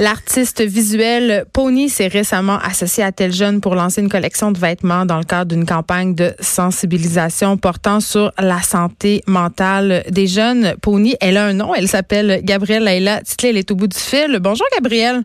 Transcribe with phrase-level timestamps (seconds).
[0.00, 5.04] L'artiste visuel Pony s'est récemment associé à Tel Jeune pour lancer une collection de vêtements
[5.04, 10.72] dans le cadre d'une campagne de sensibilisation portant sur la santé mentale des jeunes.
[10.80, 13.98] Pony, elle a un nom, elle s'appelle Gabrielle Leila Titley, elle est au bout du
[13.98, 14.38] fil.
[14.40, 15.22] Bonjour Gabrielle.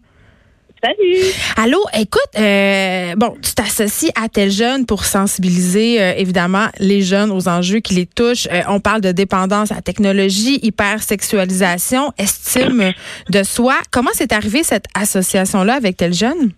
[0.86, 1.34] Salut.
[1.58, 7.32] Allô, écoute, euh, bon, tu t'associes à tel jeune pour sensibiliser euh, évidemment les jeunes
[7.32, 8.48] aux enjeux qui les touchent.
[8.52, 12.92] Euh, on parle de dépendance à la technologie, hypersexualisation, estime
[13.32, 13.74] de soi.
[13.92, 16.52] Comment c'est arrivé cette association-là avec tel jeune?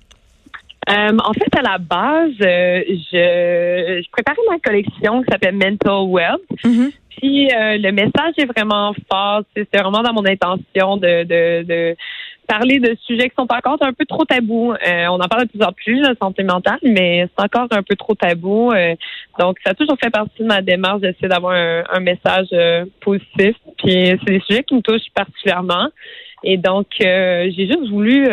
[0.89, 6.37] en fait, à la base, je, je préparais ma collection qui s'appelle Mental Web.
[6.63, 6.91] Mm-hmm.
[7.17, 9.41] Puis le message est vraiment fort.
[9.53, 11.95] C'est vraiment dans mon intention de, de, de
[12.47, 14.73] parler de sujets qui sont encore un peu trop tabous.
[14.73, 17.83] Euh, on en parle de plus en plus, la santé mentale, mais c'est encore un
[17.83, 18.71] peu trop tabou.
[18.71, 18.95] Euh,
[19.37, 23.55] donc, ça a toujours fait partie de ma démarche d'essayer d'avoir un, message euh, positif.
[23.77, 25.89] Puis, c'est des sujets qui me touchent particulièrement.
[26.43, 28.27] Et donc, j'ai juste voulu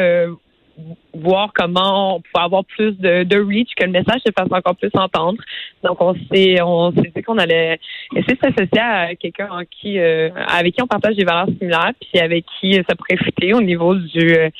[1.14, 4.76] voir comment on pouvait avoir plus de, de reach, que le message se fasse encore
[4.76, 5.42] plus entendre.
[5.82, 7.78] Donc, on s'est on s'est dit qu'on allait
[8.14, 9.48] essayer de s'associer à quelqu'un
[9.86, 13.60] euh, avec qui on partage des valeurs similaires, puis avec qui ça pourrait fitter au
[13.60, 14.50] niveau du euh,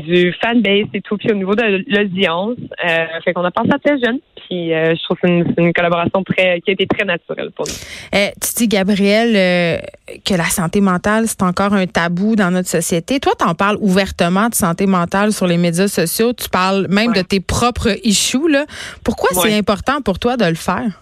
[0.00, 2.56] du fanbase et tout, puis au niveau de l'audience.
[2.84, 5.72] Euh, fait qu'on a pensé à tes jeunes, puis euh, je trouve que c'est une,
[5.72, 7.74] collaboration très qui a été très naturelle pour nous.
[8.12, 9.78] Eh, tu dis, Gabriel, euh,
[10.24, 13.20] que la santé mentale, c'est encore un tabou dans notre société.
[13.20, 16.32] Toi, tu en parles ouvertement de santé mentale sur les médias sociaux.
[16.32, 18.50] Tu parles même de tes propres issues.
[18.50, 18.64] Là.
[19.04, 21.00] Pourquoi c'est important pour toi de le faire?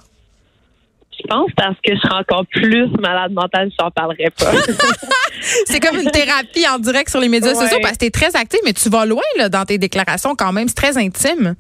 [1.20, 4.52] Je pense parce que je serais encore plus malade mentale, je n'en parlerai pas.
[5.66, 8.36] c'est comme une thérapie en direct sur les médias sociaux parce que tu es très
[8.36, 10.68] active, mais tu vas loin là, dans tes déclarations quand même.
[10.68, 11.54] C'est très intime.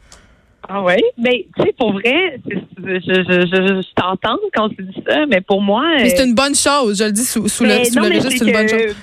[0.68, 0.96] Ah oui?
[1.16, 5.62] Ben, tu sais, pour vrai, je, je, je, t'entends quand tu dis ça, mais pour
[5.62, 5.84] moi.
[5.96, 8.46] Mais c'est une bonne chose, je le dis sous, sous le, sous le registre, c'est
[8.46, 8.94] une bonne chose.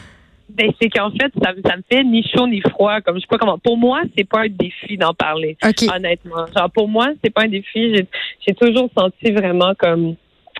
[0.49, 3.01] Ben, c'est qu'en fait, ça, ça me fait ni chaud ni froid.
[3.01, 3.57] Comme je sais pas comment.
[3.57, 5.57] Pour moi, c'est pas un défi d'en parler.
[5.93, 6.45] Honnêtement.
[6.55, 8.05] Genre, pour moi, c'est pas un défi.
[8.45, 10.15] J'ai toujours senti vraiment comme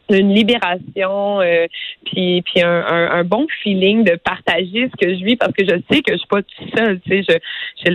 [0.10, 1.66] une libération, euh,
[2.05, 5.76] puis puis un, un, bon feeling de partager ce que je vis parce que je
[5.89, 6.99] sais que je suis pas toute seule.
[7.02, 7.38] Tu sais, je
[7.86, 7.92] je,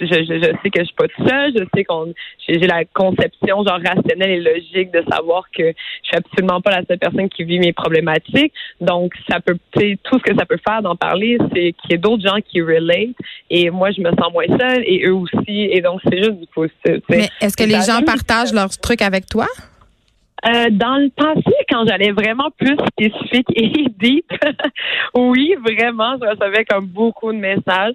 [0.00, 1.52] je, je, je sais que je suis pas toute seule.
[1.56, 2.12] Je sais qu'on
[2.48, 6.84] j'ai la conception genre rationnelle et logique de savoir que je suis absolument pas la
[6.86, 8.52] seule personne qui vit mes problématiques.
[8.80, 11.90] Donc ça peut, tu sais, tout ce que ça peut faire d'en parler, c'est qu'il
[11.90, 13.16] y ait d'autres gens qui relate
[13.50, 15.68] et moi je me sens moins seule et eux aussi.
[15.70, 17.02] Et donc c'est juste du positif.
[17.08, 19.46] Mais est-ce que les gens partagent leurs trucs avec toi?
[20.44, 24.30] Euh, dans le passé, quand j'allais vraiment plus spécifique et deep,
[25.14, 27.94] oui, vraiment, je recevais comme beaucoup de messages.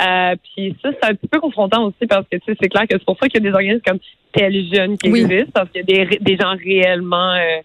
[0.00, 2.84] Euh, puis ça, c'est un petit peu confrontant aussi parce que tu sais, c'est clair
[2.88, 3.98] que c'est pour ça qu'il y a des organismes comme
[4.32, 7.60] Tel Jeune qui existent, parce qu'il y a des, des gens réellement euh,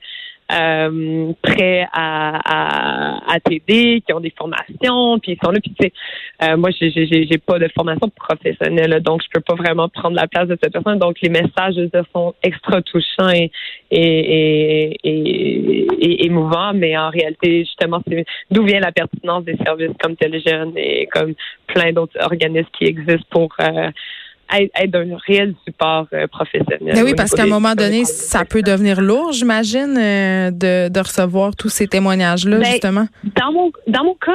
[0.51, 5.59] euh, prêts à, à, à t'aider, qui ont des formations, puis ils sont là.
[5.59, 5.93] Puis tu sais,
[6.43, 10.27] euh, moi, j'ai, j'ai, pas de formation professionnelle, donc je peux pas vraiment prendre la
[10.27, 10.99] place de cette personne.
[10.99, 11.75] Donc les messages
[12.13, 13.51] sont extra touchants et,
[13.91, 19.91] et, et, et, émouvants, mais en réalité, justement, c'est d'où vient la pertinence des services
[20.01, 21.33] comme Téléjeune et comme
[21.67, 23.91] plein d'autres organismes qui existent pour euh,
[24.53, 26.95] être, d'un réel support euh, professionnel.
[26.95, 30.99] Ben oui, parce qu'à un moment donné, ça peut devenir lourd, j'imagine, euh, de, de,
[30.99, 33.07] recevoir tous ces témoignages-là, ben, justement.
[33.35, 34.31] Dans mon dans mon cas,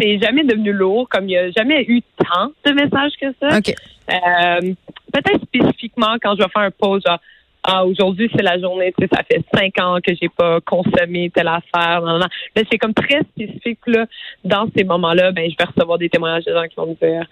[0.00, 3.58] c'est jamais devenu lourd, comme il n'y a jamais eu tant de messages que ça.
[3.58, 3.74] OK.
[4.10, 4.74] Euh,
[5.12, 7.18] peut-être spécifiquement quand je vais faire un post, genre
[7.62, 11.30] ah, aujourd'hui, c'est la journée, tu sais, ça fait cinq ans que j'ai pas consommé
[11.30, 12.00] telle affaire.
[12.00, 12.26] Non, non.
[12.56, 14.06] Mais c'est comme très spécifique, là.
[14.44, 17.26] Dans ces moments-là, ben, je vais recevoir des témoignages de gens qui vont me dire,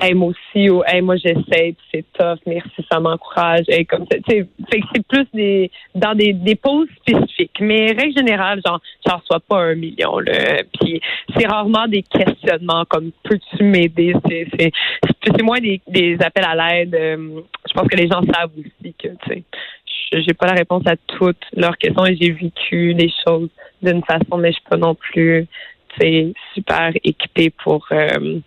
[0.00, 3.64] hey, moi aussi, ou hey, moi j'essaie, c'est tough, merci, ça m'encourage.
[3.88, 7.58] Comme ça, fait que c'est plus des dans des, des pauses spécifiques.
[7.60, 10.62] Mais règle générale, genre, j'en reçois pas un million, là.
[10.78, 11.00] Puis
[11.36, 14.14] c'est rarement des questionnements comme peux-tu m'aider?
[14.28, 14.72] C'est, c'est,
[15.24, 16.94] c'est moins des, des appels à l'aide.
[16.94, 19.42] Euh, je pense que les gens savent aussi que, tu sais,
[20.12, 23.48] j'ai pas la réponse à toutes leurs questions et j'ai vécu les choses
[23.82, 25.46] d'une façon, mais je suis pas non plus,
[26.54, 27.86] super équipée pour.
[27.92, 28.40] Euh,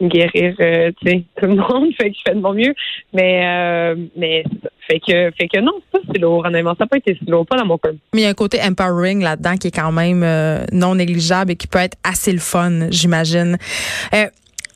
[0.00, 2.74] guérir euh, tu sais tout le monde fait je fais de mon mieux.
[3.12, 4.44] Mais euh, mais
[4.88, 6.74] fait que fait que non c'est pas si lourd honnêtement.
[6.78, 8.34] Ça n'a pas été si lourd pas dans mon cas mais il y a un
[8.34, 12.32] côté empowering là-dedans qui est quand même euh, non négligeable et qui peut être assez
[12.32, 13.58] le fun j'imagine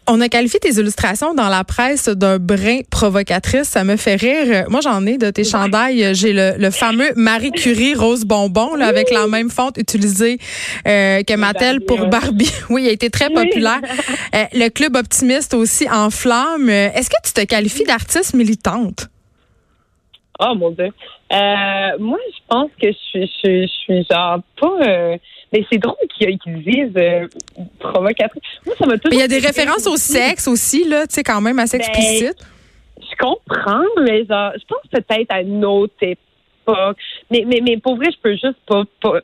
[0.07, 3.69] on a qualifié tes illustrations dans la presse d'un brin provocatrice.
[3.69, 4.67] Ça me fait rire.
[4.69, 6.15] Moi, j'en ai de tes chandails.
[6.15, 10.39] J'ai le, fameux Marie Curie rose bonbon là, avec la même fonte utilisée
[10.87, 12.51] euh, que Mattel pour Barbie.
[12.71, 13.81] Oui, il a été très populaire.
[14.35, 16.69] Euh, le club optimiste aussi en flamme.
[16.69, 19.09] Est-ce que tu te qualifies d'artiste militante?
[20.41, 20.87] Oh mon dieu.
[20.87, 25.19] Euh, moi, je pense que je suis, je, suis genre pas
[25.53, 27.29] Mais c'est drôle qu'ils disent euh,
[27.79, 28.43] provocatrice.
[28.65, 29.13] Moi, ça m'a toujours.
[29.13, 31.85] Il y a des références au sexe aussi, là, tu sais, quand même assez ben,
[31.85, 32.39] explicite.
[32.99, 36.25] Je comprends, mais genre, je pense peut-être à une autre époque.
[37.31, 38.83] Mais, mais, mais pour vrai, je peux juste pas.
[39.01, 39.21] pas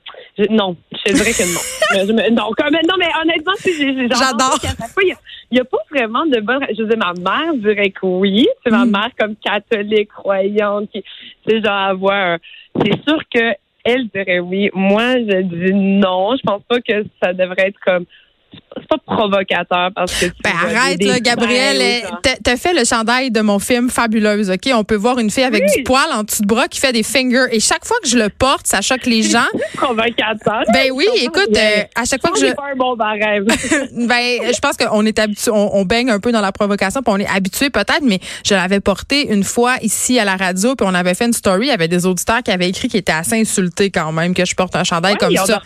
[0.51, 0.77] non,
[1.07, 2.31] je dirais que non.
[2.33, 4.59] non, comme, non, mais honnêtement, j'adore.
[5.03, 5.15] Il
[5.53, 6.65] n'y a, pas vraiment de bonne.
[6.71, 8.49] Je veux dire, ma mère dirait que oui.
[8.65, 8.91] C'est ma mm.
[8.91, 11.05] mère comme catholique, croyante, qui,
[11.49, 12.39] sais, genre, avoir.
[12.83, 13.55] C'est sûr que
[13.85, 14.71] elle dirait oui.
[14.75, 16.37] Moi, je dis non.
[16.37, 18.05] Je pense pas que ça devrait être comme
[18.53, 23.41] c'est pas provocateur parce que tu ben arrête là, Gabriel, t'as fait le chandail de
[23.41, 24.71] mon film fabuleuse, ok?
[24.75, 27.03] On peut voir une fille avec du poil en dessous de bras qui fait des
[27.03, 29.47] fingers et chaque fois que je le porte, ça choque les gens.
[29.77, 30.63] provocateur.
[30.73, 32.53] Ben oui, écoute, euh, à chaque fois que je.
[32.55, 33.45] Pas un bon barème.
[34.09, 37.19] ben, je pense qu'on est habitué, on, baigne un peu dans la provocation, puis on
[37.19, 40.95] est habitué peut-être, mais je l'avais porté une fois ici à la radio, puis on
[40.95, 43.41] avait fait une story, il y avait des auditeurs qui avaient écrit qui étaient assez
[43.41, 45.63] insultés quand même que je porte un chandail comme ça.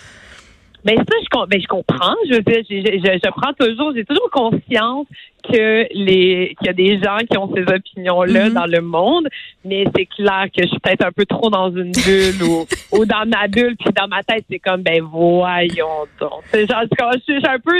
[0.85, 2.15] Ben ça, je, ben, je comprends.
[2.29, 5.07] Je veux dire, je, je, je prends toujours, j'ai toujours conscience
[5.43, 8.53] que les qu'il y a des gens qui ont ces opinions-là mm-hmm.
[8.53, 9.29] dans le monde,
[9.65, 13.05] mais c'est clair que je suis peut-être un peu trop dans une bulle ou, ou
[13.05, 16.43] dans ma bulle, puis dans ma tête, c'est comme ben voyons donc.
[16.51, 17.73] C'est genre je, suis un peu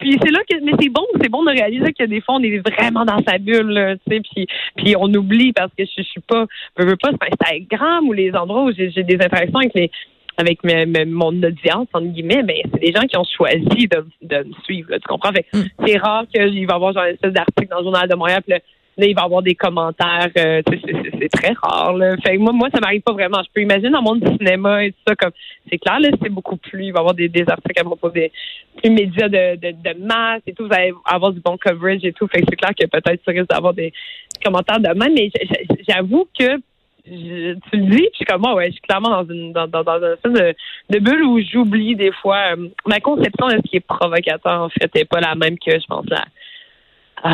[0.00, 2.42] puis c'est là que mais c'est bon, c'est bon de réaliser que des fois on
[2.42, 4.46] est vraiment dans sa bulle, tu sais, puis
[4.76, 6.46] puis on oublie parce que je, je suis pas
[6.78, 9.90] je veux pas sur Instagram ou les endroits où j'ai des interactions avec les
[10.38, 14.52] avec mon audience, entre guillemets, ben, c'est des gens qui ont choisi de, de me
[14.64, 14.88] suivre.
[14.94, 15.30] tu comprends?
[15.30, 15.62] Mm.
[15.84, 18.42] C'est rare qu'il va y avoir genre une espèce d'article dans le Journal de Montréal,
[18.46, 18.60] puis là,
[19.06, 20.28] il va y avoir des commentaires.
[20.38, 21.92] Euh, c'est très rare.
[21.94, 22.16] Là.
[22.24, 23.38] Fait moi, moi, ça m'arrive pas vraiment.
[23.42, 25.32] Je peux imaginer dans le monde du cinéma et tout ça, comme
[25.70, 26.86] c'est clair, là, c'est beaucoup plus.
[26.86, 28.32] Il va y avoir des, des articles à propos des
[28.80, 30.66] plus médias de, de, de, masse et tout.
[30.66, 32.26] Vous allez avoir du bon coverage et tout.
[32.28, 33.92] Fait que c'est clair que peut-être ça risque d'avoir des
[34.44, 35.14] commentaires de même.
[35.14, 35.30] Mais
[35.88, 36.56] j'avoue que
[37.08, 40.00] tu le dis, puis comme moi, ouais, je suis clairement dans une dans, dans, dans
[40.02, 40.54] un de,
[40.90, 44.68] de bulle où j'oublie des fois euh, ma conception de ce qui est provocateur en
[44.68, 46.24] fait n'est pas la même que je pense là.
[47.24, 47.30] Euh,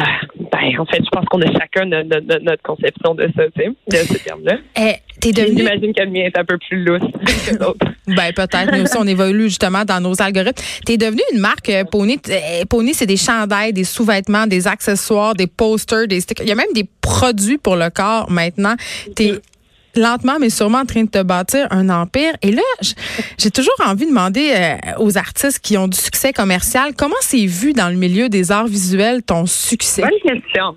[0.50, 3.96] ben, en fait, je pense qu'on a chacun notre, conception de ça, tu sais, de
[3.96, 4.56] ce terme-là.
[4.76, 7.00] Eh, J'imagine que le mien est un peu plus lousse
[7.48, 7.86] que l'autre.
[8.06, 8.70] ben, peut-être.
[8.72, 10.62] Mais aussi, on évolue justement dans nos algorithmes.
[10.86, 12.18] Tu es devenu une marque euh, Pony.
[12.68, 16.46] Pony, c'est des chandails, des sous-vêtements, des accessoires, des posters, des stickers.
[16.46, 18.74] Il y a même des produits pour le corps maintenant.
[19.16, 19.32] Tu
[19.96, 22.32] lentement mais sûrement en train de te bâtir un empire.
[22.42, 22.62] Et là,
[23.38, 27.46] j'ai toujours envie de demander euh, aux artistes qui ont du succès commercial, comment c'est
[27.46, 30.02] vu dans le milieu des arts visuels ton succès?
[30.02, 30.76] Bonne question.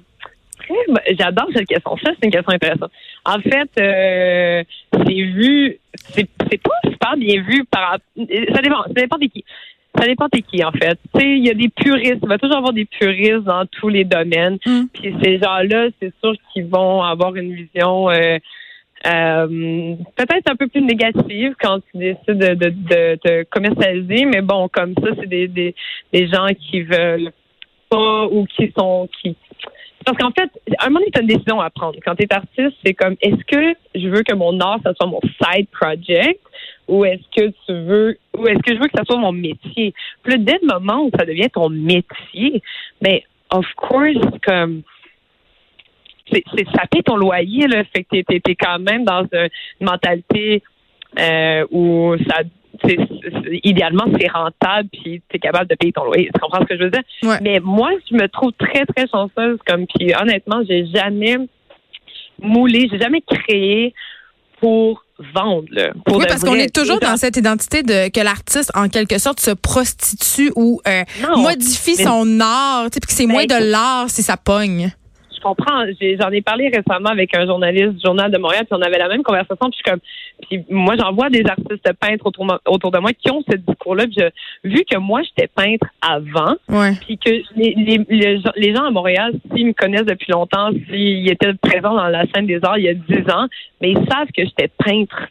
[1.18, 1.98] J'adore cette question.
[2.04, 2.92] Ça, c'est une question intéressante.
[3.26, 5.80] En fait, euh, c'est vu,
[6.14, 6.28] c'est
[6.62, 7.98] pas super bien vu par.
[8.18, 9.46] Ça dépend, ça dépend de qui.
[9.98, 11.00] Ça dépend de qui, en fait.
[11.16, 12.20] Tu sais, il y a des puristes.
[12.22, 14.58] Il va toujours avoir des puristes dans tous les domaines.
[14.66, 14.84] Mm.
[14.94, 18.38] Puis ces gens-là, c'est sûr qu'ils vont avoir une vision euh,
[19.06, 24.68] euh, peut-être un peu plus négative quand tu décides de, de, de, commercialiser, mais bon,
[24.70, 25.76] comme ça, c'est des, des,
[26.12, 27.32] des gens qui veulent
[27.90, 29.36] pas ou qui sont qui
[30.08, 32.00] parce qu'en fait, à un moment donné, tu as une décision à prendre.
[32.06, 35.10] Quand tu es artiste, c'est comme est-ce que je veux que mon art, ça soit
[35.10, 36.40] mon side project
[36.88, 39.94] ou est-ce que tu veux ou est-ce que je veux que ça soit mon métier?
[40.24, 42.64] Puis dès le moment où ça devient ton métier,
[43.02, 43.20] ben
[43.52, 44.84] of course, comme
[46.32, 46.44] c'est
[46.76, 47.84] ça paie ton loyer là.
[47.96, 49.50] Fait que t'es es, quand même dans une
[49.88, 50.64] mentalité
[51.20, 52.42] euh, où ça
[53.64, 56.30] idéalement c'est rentable puis tu es capable de payer ton loyer.
[56.34, 57.04] Tu comprends ce que je veux dire?
[57.42, 61.38] Mais moi je me trouve très très chanceuse comme puis honnêtement j'ai jamais
[62.40, 63.94] moulé j'ai jamais créé
[64.60, 65.04] pour
[65.34, 65.66] vendre.
[65.72, 69.40] Là, oui, parce qu'on est toujours dans cette identité de que l'artiste, en quelque sorte,
[69.40, 71.04] se prostitue ou euh,
[71.36, 74.92] modifie son art, puis que c'est ben, moins de l'art si ça pogne
[75.38, 75.86] je comprends.
[76.20, 79.08] J'en ai, parlé récemment avec un journaliste du Journal de Montréal, puis on avait la
[79.08, 79.70] même conversation.
[79.70, 80.00] Puis, comme,
[80.48, 84.06] puis moi, j'en vois des artistes peintres autour, autour de moi qui ont ce discours-là.
[84.64, 86.56] vu que moi, j'étais peintre avant,
[87.06, 91.54] puis que les, les, les, gens à Montréal, s'ils me connaissent depuis longtemps, s'ils étaient
[91.54, 93.48] présents dans la scène des arts il y a dix ans,
[93.82, 95.28] mais ils savent que j'étais peintre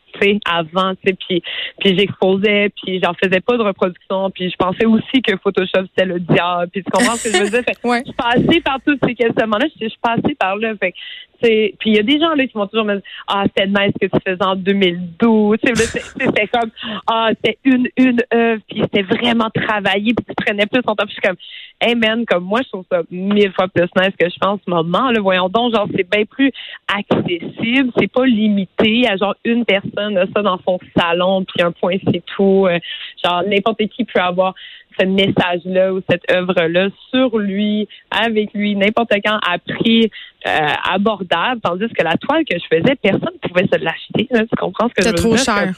[0.46, 1.42] avant, tu sais, puis,
[1.78, 6.06] puis j'exposais, puis j'en faisais pas de reproduction, puis je pensais aussi que Photoshop c'était
[6.06, 7.62] le diable, puis tu comprends ce que je veux dire?
[7.66, 10.94] Fait, Je passée par tous ces questionnements-là, je, passée par là, fait
[11.40, 13.92] puis il y a des gens là qui m'ont toujours me dire ah c'était nice
[14.00, 16.70] ce que tu faisais en 2012 c'était comme
[17.06, 21.04] ah c'était une une œuvre puis c'était vraiment travaillé puis tu prenais plus ton temps
[21.06, 21.36] puis je suis comme
[21.80, 24.60] hey man comme moi je trouve ça mille fois plus nice que je pense en
[24.64, 26.50] ce moment là voyons donc genre c'est bien plus
[26.88, 31.96] accessible c'est pas limité à genre une personne ça dans son salon, puis un point,
[32.12, 32.66] c'est tout.
[32.66, 32.78] Euh,
[33.24, 34.54] genre, n'importe qui peut avoir
[34.98, 40.10] ce message-là ou cette œuvre-là sur lui, avec lui, n'importe quand à prix
[40.46, 44.28] abordable, tandis que la toile que je faisais, personne ne pouvait se l'acheter.
[44.30, 45.38] Tu comprends ce que je veux dire?
[45.38, 45.74] C'est trop cher.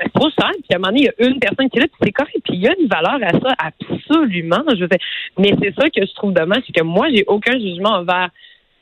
[0.00, 0.50] c'est trop cher.
[0.52, 2.12] Puis à un moment donné, il y a une personne qui est là, puis c'est
[2.12, 2.40] correct.
[2.44, 4.62] Puis il y a une valeur à ça, absolument.
[4.74, 4.88] Je veux
[5.38, 8.30] mais c'est ça que je trouve dommage, c'est que moi, j'ai aucun jugement envers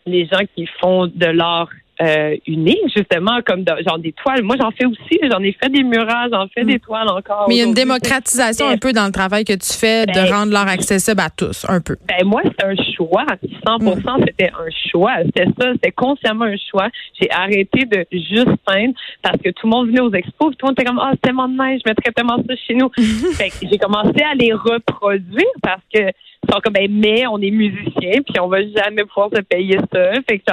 [0.06, 1.68] les gens qui font de l'art
[2.00, 4.42] euh, unique, justement, comme genre des toiles.
[4.42, 5.18] Moi, j'en fais aussi.
[5.30, 6.80] J'en ai fait des murages, j'en fais des mm.
[6.80, 7.46] toiles encore.
[7.48, 10.12] Mais il y a une démocratisation un peu dans le travail que tu fais de
[10.12, 11.96] ben, rendre l'art accessible à tous, un peu.
[12.08, 13.26] Ben moi, c'est un choix.
[13.66, 14.24] 100 mm.
[14.26, 15.16] c'était un choix.
[15.26, 16.88] C'était ça, c'était consciemment un choix.
[17.20, 20.56] J'ai arrêté de juste peindre parce que tout le monde venait aux expos.
[20.56, 22.74] Tout le monde était comme, ah, oh, c'est tellement nice, je mettrais tellement ça chez
[22.74, 22.90] nous.
[23.34, 26.00] fait que j'ai commencé à les reproduire parce que
[26.48, 30.12] sont comme ben, mais on est musicien puis on va jamais pouvoir se payer ça.
[30.28, 30.44] Fait que,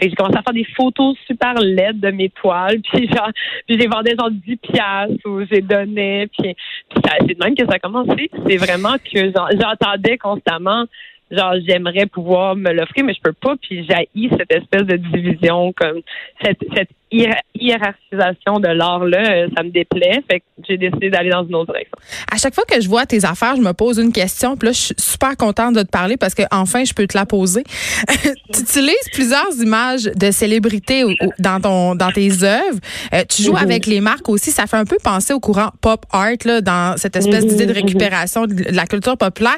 [0.00, 3.30] j'ai commencé à faire des photos super laides de mes toiles puis genre
[3.66, 7.64] puis j'ai vendu genre 10 piastres ou j'ai donné puis, puis c'est de même que
[7.66, 8.30] ça a commencé.
[8.48, 10.84] C'est vraiment que j'entendais constamment
[11.30, 15.72] genre j'aimerais pouvoir me l'offrir mais je peux pas puis j'ai cette espèce de division
[15.72, 16.00] comme
[16.42, 20.22] cette cette hiérarchisation de l'art-là, euh, ça me déplaît.
[20.30, 21.96] Fait que j'ai décidé d'aller dans une autre direction.
[22.30, 24.56] À chaque fois que je vois tes affaires, je me pose une question.
[24.56, 27.16] Puis là, je suis super contente de te parler parce que enfin, je peux te
[27.16, 27.62] la poser.
[28.52, 31.04] tu utilises plusieurs images de célébrités
[31.38, 32.80] dans ton dans tes œuvres.
[33.14, 34.50] Euh, tu joues avec les marques aussi.
[34.50, 37.72] Ça fait un peu penser au courant pop art là, dans cette espèce d'idée de
[37.72, 39.56] récupération de la culture populaire.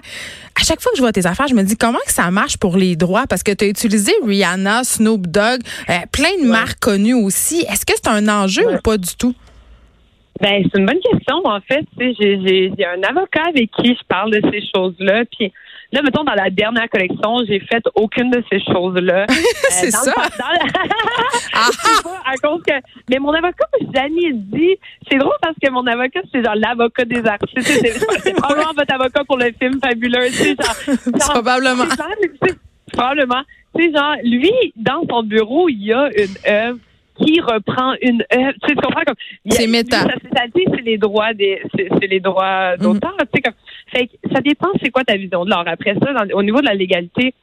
[0.61, 2.59] À chaque fois que je vois tes affaires, je me dis comment que ça marche
[2.59, 3.27] pour les droits?
[3.27, 7.38] Parce que tu as utilisé Rihanna, Snoop Dogg, euh, plein de marques connues aussi
[7.69, 9.35] est-ce que c'est un enjeu ou pas du tout?
[10.41, 11.37] Ben, c'est une bonne question.
[11.45, 15.25] En fait, j'ai un avocat avec qui je parle de ces choses-là.
[15.37, 15.53] Puis
[15.93, 19.27] là, mettons, dans la dernière collection, j'ai fait aucune de ces choses-là.
[19.69, 20.13] c'est euh, ça.
[21.53, 21.71] Ah!
[22.25, 22.75] à cause que.
[23.11, 24.77] Mais mon avocat m'a jamais dit.
[25.11, 27.63] C'est drôle parce que mon avocat, c'est genre l'avocat des artistes.
[27.63, 30.29] C'est probablement votre avocat pour le film fabuleux.
[30.29, 31.85] Genre, probablement.
[32.93, 33.43] Probablement.
[33.77, 36.79] Tu sais, genre, lui, dans son bureau, il y a une œuvre
[37.19, 38.53] qui reprend une œuvre.
[38.63, 39.17] Tu, sais, tu comprends comme
[39.49, 40.07] c'est méta.
[40.55, 42.83] C'est les droits des c'est les droits mhm.
[42.83, 43.15] d'auteur.
[43.19, 43.55] Tu sais comme
[43.93, 45.65] fait, ça dépend c'est quoi ta vision de l'art.
[45.67, 47.35] Après ça, au niveau de la légalité,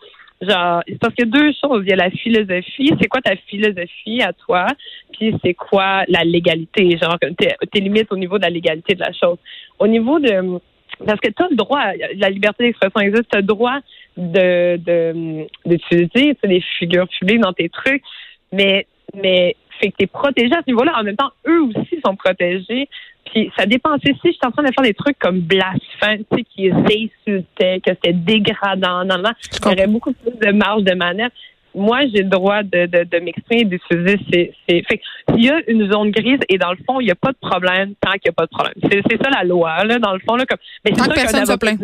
[0.41, 1.83] genre parce qu'il y a deux choses.
[1.85, 2.91] Il y a la philosophie.
[2.99, 4.67] C'est quoi ta philosophie à toi
[5.13, 9.01] Puis c'est quoi la légalité Genre tes, tes limites au niveau de la légalité de
[9.01, 9.37] la chose.
[9.79, 10.59] Au niveau de
[11.05, 11.83] parce que tu as le droit,
[12.17, 13.79] la liberté d'expression existe, tu as le droit
[14.15, 18.03] de d'utiliser des figures publiques dans tes trucs,
[18.51, 20.93] mais mais fait que tu es protégé à ce niveau-là.
[20.97, 22.87] En même temps, eux aussi sont protégés.
[23.31, 23.97] Puis ça dépend.
[23.97, 27.81] si je suis en train de faire des trucs comme blasphème, tu sais, qui insultaient,
[27.81, 29.31] que c'était dégradant, non, non,
[29.65, 31.31] il y aurait beaucoup plus de marge de manœuvre.
[31.73, 34.81] Moi, j'ai le droit de, de, de m'exprimer, d'utiliser ces, ces.
[34.83, 35.01] Fait
[35.35, 37.37] il y a une zone grise et dans le fond, il n'y a pas de
[37.37, 38.73] problème tant qu'il n'y a pas de problème.
[38.89, 40.59] C'est, ça la loi, là, dans le fond, là, comme.
[40.85, 41.77] Mais c'est tant que personne se plaint.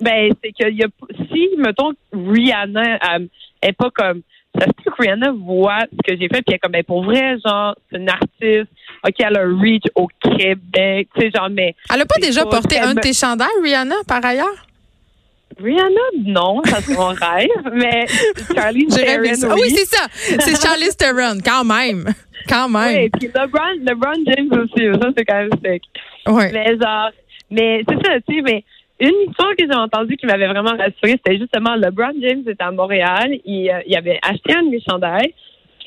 [0.00, 0.88] Ben, c'est qu'il y a.
[1.30, 3.26] Si, mettons, Rihanna euh,
[3.62, 4.22] est pas comme
[4.58, 6.82] ça se peut que Rihanna voit ce que j'ai fait, puis elle est comme, ben,
[6.84, 8.70] pour vrai, genre, c'est une artiste,
[9.06, 11.74] OK, elle a reach au Québec, tu sais, genre, mais.
[11.92, 14.66] Elle a pas déjà porté un de tes chandails, Rihanna, par ailleurs?
[15.62, 18.06] Rihanna, non, ça c'est mon rêve, mais
[18.54, 19.48] Charlie Theron, oui.
[19.50, 20.06] Ah oui, c'est ça.
[20.12, 22.06] C'est Charlie Theron, quand même.
[22.48, 22.96] Quand même.
[22.96, 25.82] Oui, puis LeBron, LeBron James aussi, ça c'est quand même sick.
[26.26, 26.50] Ouais.
[26.52, 27.10] Mais genre,
[27.50, 28.64] mais c'est ça, tu sais, mais
[29.00, 32.70] une histoire que j'ai entendue qui m'avait vraiment rassurée, c'était justement LeBron James était à
[32.70, 33.38] Montréal.
[33.44, 35.32] Il, euh, il avait acheté un de mes chandails.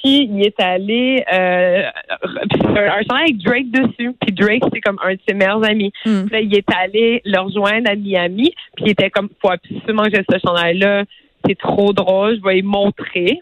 [0.03, 1.83] Puis il est allé euh,
[2.21, 4.13] un, chandail avec Drake dessus.
[4.19, 5.93] Puis Drake, c'est comme un de ses meilleurs amis.
[6.05, 6.25] Hmm.
[6.25, 8.53] Puis là, il est allé le rejoindre à Miami.
[8.75, 11.05] Puis il était comme, faut absolument que j'ai ce chandail-là.
[11.45, 13.39] C'est trop drôle, je vais y montrer.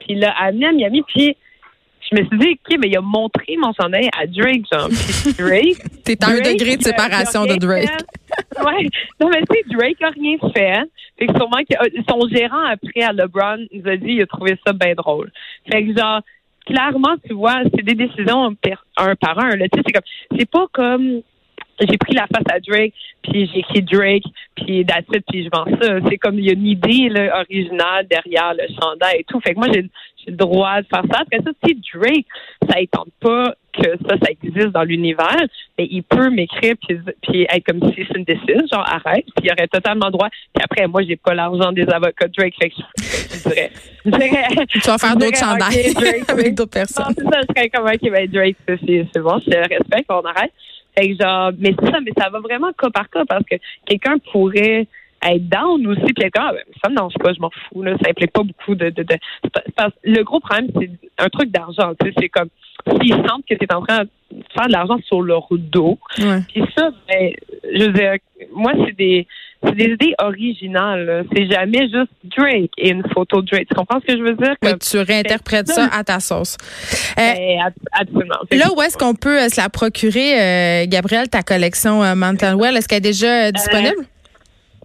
[0.00, 1.02] Puis il l'a amené à Miami.
[1.02, 1.36] Puis
[2.10, 4.88] je me suis dit, OK, mais il a montré mon chandail à Drake, genre.
[4.88, 5.78] Puis Drake.
[6.04, 7.88] T'es à un degré de séparation de Drake.
[8.64, 8.88] ouais.
[9.20, 10.90] Non, mais tu sais, Drake a rien fait.
[11.18, 14.26] Fait que sûrement que euh, son gérant après à LeBron nous a dit, il a
[14.26, 15.30] trouvé ça bien drôle.
[15.70, 16.20] Fait que genre,
[16.66, 18.54] clairement, tu vois, c'est des décisions
[18.96, 19.56] un par un.
[19.56, 19.68] Là.
[19.68, 21.22] Tu sais, c'est comme, c'est pas comme
[21.80, 24.24] j'ai pris la face à Drake, puis j'ai écrit Drake,
[24.56, 25.98] puis that's it, puis je vends ça.
[26.08, 29.40] C'est comme il y a une idée là, originale derrière le chandail et tout.
[29.40, 29.88] Fait que moi, j'ai
[30.26, 31.24] le droit de faire ça.
[31.30, 32.26] Parce que ça, si Drake,
[32.68, 35.44] ça étend pas que ça, ça existe dans l'univers,
[35.78, 39.44] mais il peut m'écrire puis, puis être comme si c'est une décision, genre arrête, puis
[39.44, 40.28] il aurait totalement droit.
[40.54, 43.70] Puis après, moi, j'ai pas l'argent des avocats de Drake, fait que je, dirais,
[44.04, 45.94] je dirais, Tu vas faire d'autres chandails
[46.28, 47.14] avec d'autres personnes.
[47.16, 50.52] c'est ça, je serais comme, OK, ben Drake, c'est bon, je respecte, on arrête.
[50.98, 53.54] Fait que genre, mais c'est ça, mais ça va vraiment cas par cas parce que
[53.86, 54.88] quelqu'un pourrait
[55.22, 57.96] être down aussi, puis être ah, ben, ça me dérange pas, je m'en fous, là,
[58.02, 58.90] ça implique pas beaucoup de...
[58.90, 59.16] de, de
[60.04, 62.48] le gros problème, c'est un truc d'argent, tu sais, c'est comme
[63.00, 64.08] s'ils sentent que es en train de
[64.54, 67.32] faire de l'argent sur leur dos, puis ça, ben,
[67.74, 68.14] je veux dire,
[68.52, 69.26] moi, c'est des,
[69.62, 71.26] c'est des idées originales.
[71.34, 73.68] C'est jamais juste Drake et une photo de Drake.
[73.68, 74.54] Tu comprends ce que je veux dire?
[74.62, 76.56] Oui, tu réinterprètes ça à ta sauce.
[77.18, 78.36] Euh, ben, absolument.
[78.50, 82.76] Là, où est-ce qu'on peut se la procurer, Gabrielle, ta collection Mental Well?
[82.76, 84.06] Est-ce qu'elle est déjà disponible?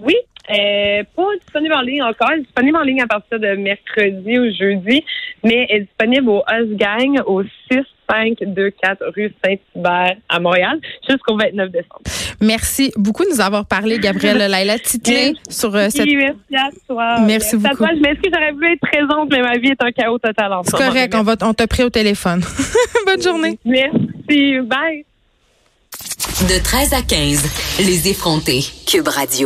[0.01, 0.15] Oui,
[0.49, 2.29] euh, pas disponible en ligne encore.
[2.31, 5.03] Elle est disponible en ligne à partir de mercredi ou jeudi,
[5.43, 11.71] mais elle est disponible au Us Gang au 6524 rue Saint-Hubert à Montréal jusqu'au 29
[11.71, 12.01] décembre.
[12.41, 16.05] Merci beaucoup de nous avoir parlé, Gabrielle Laila Titlé, sur euh, cette...
[16.05, 17.19] Merci à toi.
[17.21, 17.77] Merci, beaucoup.
[17.77, 20.63] Toi, je m'excuse, j'aurais voulu être présente, mais ma vie est un chaos total en
[20.63, 22.41] C'est correct, on, va, on t'a pris au téléphone.
[23.05, 23.57] Bonne journée.
[23.65, 25.05] Merci, bye.
[26.49, 28.61] De 13 à 15, les effrontés.
[28.85, 29.43] Cube Radio.